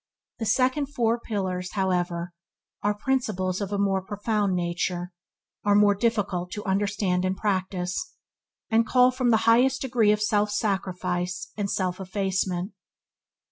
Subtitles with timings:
[0.39, 2.33] The second four pillars, however,
[2.81, 5.13] are principles of a more profound nature,
[5.63, 8.15] are more difficult to understand and practice,
[8.71, 12.71] and call from the highest degree of self sacrifice and self effacement.